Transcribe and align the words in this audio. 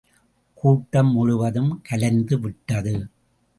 கூட்டம் 0.53 1.11
முழுவதும் 1.11 1.81
கலைந்து 1.83 2.39
விட்டது. 2.39 3.07